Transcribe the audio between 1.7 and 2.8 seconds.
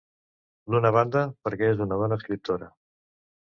és una dona escriptora.